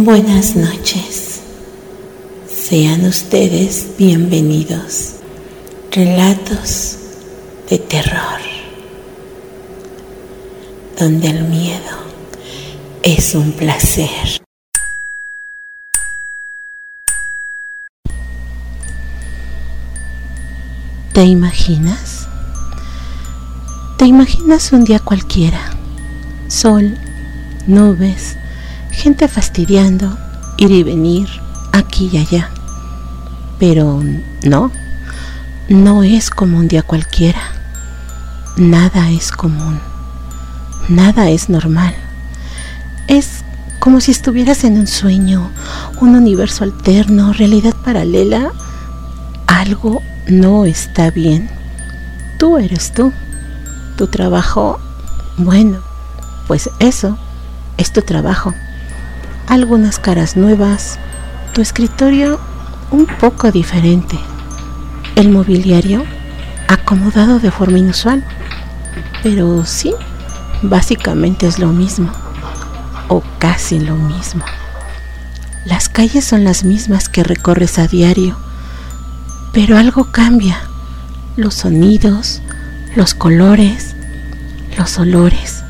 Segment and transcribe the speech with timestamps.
[0.00, 1.40] Buenas noches.
[2.48, 5.14] Sean ustedes bienvenidos.
[5.90, 6.98] Relatos
[7.68, 8.38] de terror,
[10.96, 11.96] donde el miedo
[13.02, 14.40] es un placer.
[21.12, 22.28] ¿Te imaginas?
[23.98, 25.72] ¿Te imaginas un día cualquiera?
[26.46, 26.96] Sol,
[27.66, 28.37] nubes,
[28.98, 30.18] gente fastidiando,
[30.56, 31.28] ir y venir,
[31.72, 32.50] aquí y allá.
[33.60, 34.02] Pero
[34.42, 34.72] no,
[35.68, 37.40] no es como un día cualquiera.
[38.56, 39.78] Nada es común.
[40.88, 41.94] Nada es normal.
[43.06, 43.44] Es
[43.78, 45.48] como si estuvieras en un sueño,
[46.00, 48.50] un universo alterno, realidad paralela.
[49.46, 51.48] Algo no está bien.
[52.36, 53.12] Tú eres tú.
[53.96, 54.80] Tu trabajo,
[55.36, 55.78] bueno,
[56.48, 57.16] pues eso
[57.76, 58.54] es tu trabajo.
[59.48, 60.98] Algunas caras nuevas,
[61.54, 62.38] tu escritorio
[62.90, 64.18] un poco diferente,
[65.16, 66.04] el mobiliario
[66.68, 68.24] acomodado de forma inusual,
[69.22, 69.94] pero sí,
[70.62, 72.10] básicamente es lo mismo,
[73.08, 74.44] o casi lo mismo.
[75.64, 78.36] Las calles son las mismas que recorres a diario
[79.52, 80.60] pero algo cambia.
[81.36, 82.42] Los sonidos,
[82.94, 83.94] los colores,
[84.76, 85.64] los olores.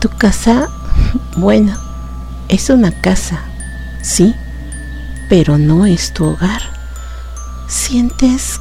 [0.00, 0.68] Tu casa,
[1.36, 1.76] bueno,
[2.48, 3.40] es una casa,
[4.02, 4.34] sí,
[5.28, 6.62] pero no es tu hogar.
[7.68, 8.60] Sientes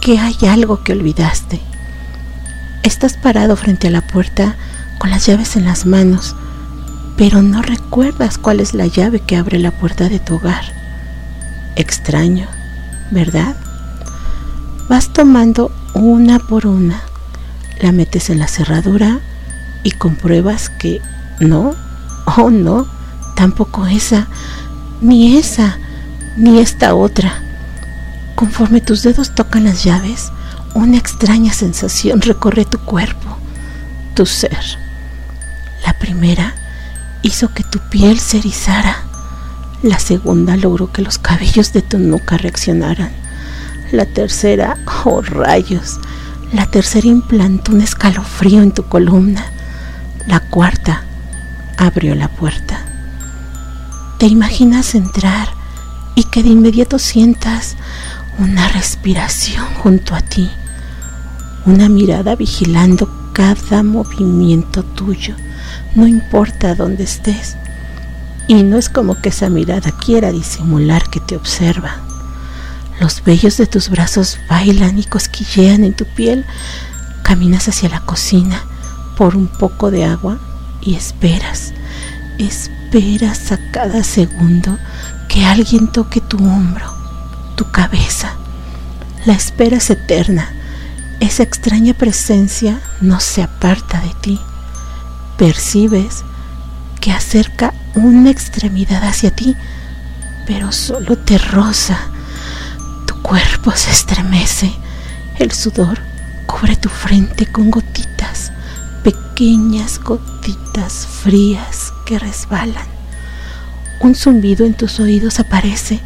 [0.00, 1.60] que hay algo que olvidaste.
[2.82, 4.56] Estás parado frente a la puerta
[4.98, 6.36] con las llaves en las manos,
[7.16, 10.64] pero no recuerdas cuál es la llave que abre la puerta de tu hogar.
[11.76, 12.48] Extraño
[13.10, 13.54] ¿verdad?
[14.88, 17.00] Vas tomando una por una,
[17.80, 19.20] la metes en la cerradura
[19.82, 21.00] y compruebas que
[21.40, 21.74] no,
[22.36, 22.86] oh no,
[23.34, 24.28] tampoco esa,
[25.00, 25.78] ni esa,
[26.36, 27.42] ni esta otra.
[28.34, 30.30] Conforme tus dedos tocan las llaves,
[30.74, 33.38] una extraña sensación recorre tu cuerpo,
[34.14, 34.78] tu ser.
[35.86, 36.54] La primera
[37.22, 39.04] hizo que tu piel se erizara
[39.84, 43.10] la segunda logró que los cabellos de tu nuca reaccionaran.
[43.92, 46.00] La tercera, oh rayos,
[46.54, 49.44] la tercera implantó un escalofrío en tu columna.
[50.26, 51.02] La cuarta
[51.76, 52.78] abrió la puerta.
[54.18, 55.48] Te imaginas entrar
[56.14, 57.76] y que de inmediato sientas
[58.38, 60.48] una respiración junto a ti,
[61.66, 65.34] una mirada vigilando cada movimiento tuyo,
[65.94, 67.56] no importa dónde estés.
[68.46, 71.96] Y no es como que esa mirada quiera disimular que te observa.
[73.00, 76.44] Los vellos de tus brazos bailan y cosquillean en tu piel.
[77.22, 78.62] Caminas hacia la cocina
[79.16, 80.38] por un poco de agua
[80.80, 81.72] y esperas.
[82.38, 84.76] Esperas a cada segundo
[85.28, 86.92] que alguien toque tu hombro,
[87.56, 88.32] tu cabeza.
[89.24, 90.52] La espera es eterna.
[91.20, 94.40] Esa extraña presencia no se aparta de ti.
[95.38, 96.24] Percibes
[97.00, 99.56] que acerca una extremidad hacia ti,
[100.44, 101.98] pero solo te roza.
[103.06, 104.74] Tu cuerpo se estremece,
[105.38, 106.00] el sudor
[106.46, 108.50] cubre tu frente con gotitas,
[109.04, 112.86] pequeñas gotitas frías que resbalan.
[114.00, 116.00] Un zumbido en tus oídos aparece,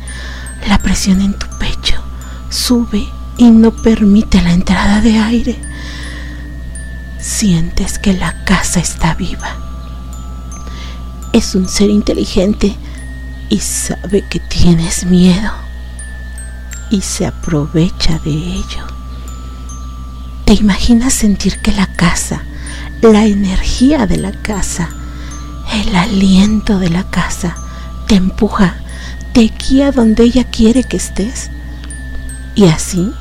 [0.69, 2.03] la presión en tu pecho
[2.51, 5.57] sube y no permite la entrada de aire.
[7.21, 9.69] Sientes que la casa está viva
[11.33, 12.77] es un ser inteligente
[13.49, 15.53] y sabe que tienes miedo
[16.91, 18.87] y se aprovecha de ello.
[20.45, 22.43] ¿Te imaginas sentir que la casa,
[23.03, 24.89] la energía de la casa,
[25.73, 27.57] el aliento de la casa
[28.07, 28.77] te empuja,
[29.33, 31.51] te guía donde ella quiere que estés?
[32.55, 33.13] Y así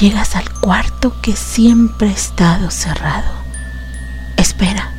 [0.00, 3.30] llegas al cuarto que siempre ha estado cerrado.
[4.36, 4.90] Espera,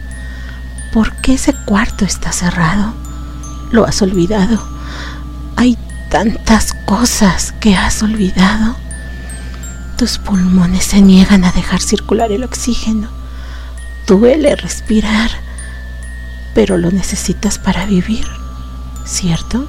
[0.97, 2.93] ¿Por qué ese cuarto está cerrado?
[3.71, 4.59] ¿Lo has olvidado?
[5.55, 5.77] Hay
[6.09, 8.75] tantas cosas que has olvidado.
[9.97, 13.09] Tus pulmones se niegan a dejar circular el oxígeno.
[14.07, 15.29] Duele respirar,
[16.57, 18.25] pero lo necesitas para vivir,
[19.05, 19.67] ¿cierto?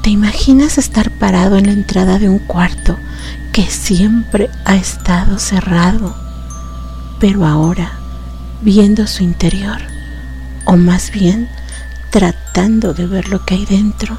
[0.00, 2.96] ¿Te imaginas estar parado en la entrada de un cuarto
[3.52, 6.16] que siempre ha estado cerrado,
[7.20, 7.92] pero ahora
[8.62, 9.82] viendo su interior?
[10.64, 11.50] o más bien
[12.08, 14.16] tratando de ver lo que hay dentro,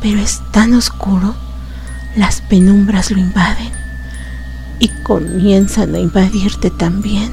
[0.00, 1.34] pero es tan oscuro,
[2.16, 3.72] las penumbras lo invaden
[4.78, 7.30] y comienzan a invadirte también.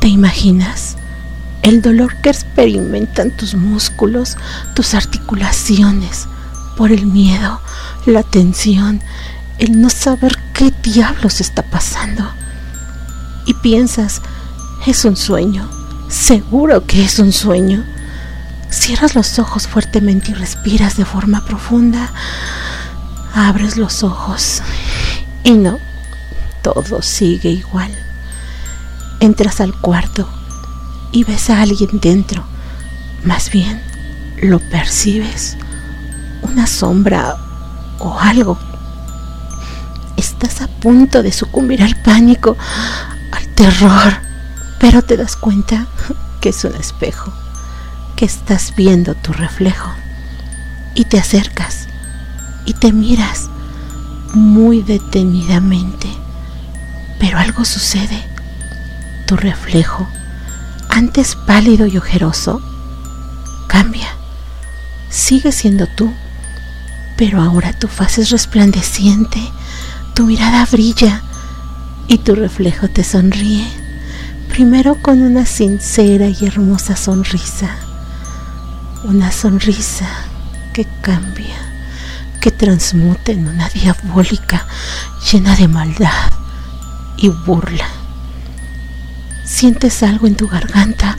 [0.00, 0.96] ¿Te imaginas
[1.64, 4.36] el dolor que experimentan tus músculos,
[4.74, 6.28] tus articulaciones,
[6.76, 7.58] por el miedo,
[8.04, 9.00] la tensión,
[9.58, 12.30] el no saber qué diablos está pasando.
[13.46, 14.20] Y piensas,
[14.86, 15.66] es un sueño,
[16.08, 17.82] seguro que es un sueño.
[18.68, 22.12] Cierras los ojos fuertemente y respiras de forma profunda.
[23.32, 24.60] Abres los ojos
[25.44, 25.78] y no,
[26.60, 27.90] todo sigue igual.
[29.20, 30.28] Entras al cuarto
[31.14, 32.44] y ves a alguien dentro.
[33.22, 33.80] Más bien,
[34.42, 35.56] lo percibes.
[36.42, 37.36] Una sombra
[38.00, 38.58] o algo.
[40.16, 42.56] Estás a punto de sucumbir al pánico,
[43.30, 44.18] al terror,
[44.80, 45.86] pero te das cuenta
[46.40, 47.32] que es un espejo,
[48.16, 49.94] que estás viendo tu reflejo.
[50.96, 51.86] Y te acercas
[52.66, 53.48] y te miras
[54.34, 56.08] muy detenidamente.
[57.20, 58.20] Pero algo sucede.
[59.26, 60.08] Tu reflejo,
[60.94, 62.62] antes pálido y ojeroso,
[63.66, 64.06] cambia.
[65.10, 66.14] Sigue siendo tú,
[67.16, 69.40] pero ahora tu faz es resplandeciente,
[70.14, 71.22] tu mirada brilla
[72.06, 73.66] y tu reflejo te sonríe,
[74.48, 77.70] primero con una sincera y hermosa sonrisa,
[79.02, 80.08] una sonrisa
[80.72, 81.56] que cambia,
[82.40, 84.64] que transmuta en una diabólica
[85.32, 86.30] llena de maldad
[87.16, 88.03] y burla.
[89.44, 91.16] Sientes algo en tu garganta,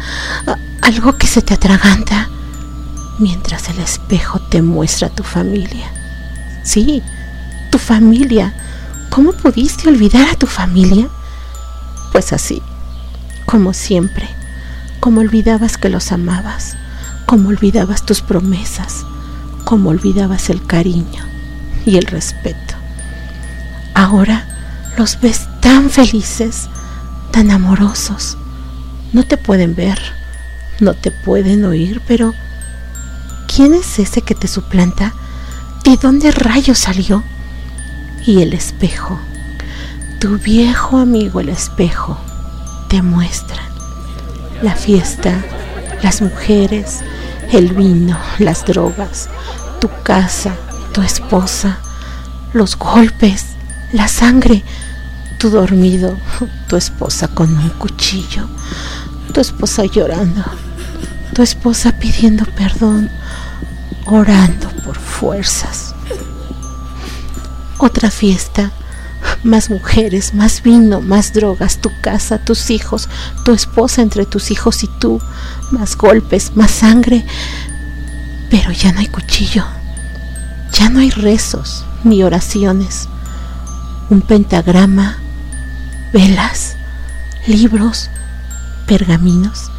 [0.82, 2.30] algo que se te atraganta,
[3.20, 5.92] mientras el espejo te muestra tu familia.
[6.64, 7.02] Sí,
[7.72, 8.54] tu familia.
[9.10, 11.08] ¿Cómo pudiste olvidar a tu familia?
[12.12, 12.62] Pues así,
[13.46, 14.28] como siempre,
[15.00, 16.76] como olvidabas que los amabas,
[17.26, 19.06] como olvidabas tus promesas,
[19.64, 21.24] como olvidabas el cariño
[21.86, 22.76] y el respeto.
[23.94, 24.46] Ahora
[24.98, 26.70] los ves tan felices,
[27.36, 28.38] tan amorosos.
[29.12, 30.00] No te pueden ver,
[30.80, 32.34] no te pueden oír, pero
[33.54, 35.14] ¿quién es ese que te suplanta?
[35.84, 37.26] ¿De dónde rayos salió?
[38.26, 39.20] Y el espejo,
[40.22, 42.18] tu viejo amigo el espejo,
[42.88, 43.62] te muestra
[44.62, 45.44] la fiesta,
[46.02, 47.02] las mujeres,
[47.52, 49.28] el vino, las drogas,
[49.82, 50.56] tu casa,
[50.94, 51.80] tu esposa,
[52.54, 53.44] los golpes,
[53.92, 54.64] la sangre,
[55.38, 56.18] tu dormido,
[56.68, 58.48] tu esposa con un cuchillo,
[59.34, 60.44] tu esposa llorando,
[61.34, 63.10] tu esposa pidiendo perdón,
[64.06, 65.94] orando por fuerzas.
[67.78, 68.72] Otra fiesta,
[69.44, 73.10] más mujeres, más vino, más drogas, tu casa, tus hijos,
[73.44, 75.22] tu esposa entre tus hijos y tú,
[75.72, 77.26] más golpes, más sangre,
[78.50, 79.66] pero ya no hay cuchillo,
[80.72, 83.10] ya no hay rezos ni oraciones,
[84.10, 85.18] un pentagrama,
[86.16, 86.78] velas,
[87.46, 88.10] libros,
[88.88, 89.70] pergaminos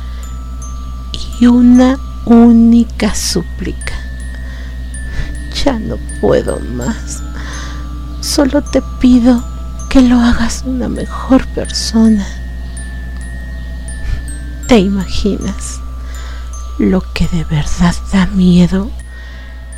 [1.40, 3.94] y una única súplica.
[5.64, 7.22] Ya no puedo más.
[8.20, 9.42] Solo te pido
[9.88, 12.26] que lo hagas una mejor persona.
[14.68, 15.80] ¿Te imaginas?
[16.78, 18.90] Lo que de verdad da miedo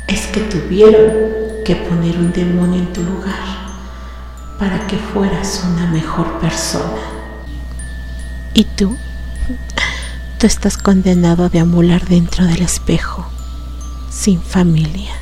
[0.07, 3.68] es que tuvieron que poner un demonio en tu lugar
[4.59, 7.01] para que fueras una mejor persona.
[8.53, 8.95] ¿Y tú?
[10.37, 13.25] Tú estás condenado a deambular dentro del espejo,
[14.11, 15.15] sin familia,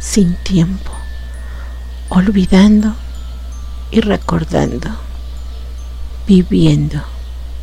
[0.00, 0.92] sin tiempo,
[2.10, 2.94] olvidando
[3.90, 4.90] y recordando,
[6.26, 7.02] viviendo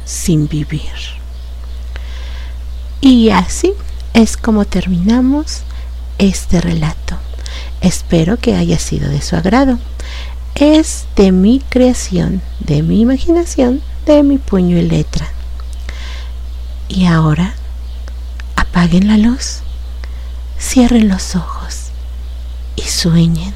[0.10, 0.92] sin vivir.
[3.00, 3.74] Y así
[4.14, 5.62] es como terminamos
[6.18, 7.18] este relato.
[7.80, 9.78] Espero que haya sido de su agrado.
[10.60, 15.26] Es de mi creación, de mi imaginación, de mi puño y letra.
[16.90, 17.54] Y ahora
[18.58, 19.60] apaguen la luz,
[20.60, 21.92] cierren los ojos
[22.76, 23.54] y sueñen.